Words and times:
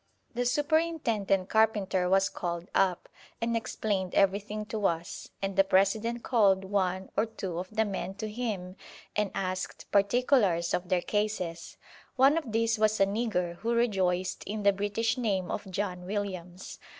The 0.33 0.47
superintendent 0.47 1.49
carpenter 1.49 2.09
was 2.09 2.27
called 2.27 2.71
up, 2.73 3.07
and 3.39 3.55
explained 3.55 4.15
everything 4.15 4.65
to 4.65 4.87
us, 4.87 5.29
and 5.43 5.55
the 5.55 5.63
President 5.63 6.23
called 6.23 6.65
one 6.65 7.11
or 7.15 7.27
two 7.27 7.59
of 7.59 7.69
the 7.69 7.85
men 7.85 8.15
to 8.15 8.27
him 8.27 8.77
and 9.15 9.29
asked 9.35 9.91
particulars 9.91 10.73
of 10.73 10.89
their 10.89 11.03
cases. 11.03 11.77
One 12.15 12.35
of 12.35 12.51
these 12.51 12.79
was 12.79 12.99
a 12.99 13.05
nigger 13.05 13.57
who 13.57 13.75
rejoiced 13.75 14.43
in 14.45 14.63
the 14.63 14.73
British 14.73 15.19
name 15.19 15.51
of 15.51 15.69
John 15.69 16.07
Williams. 16.07 16.79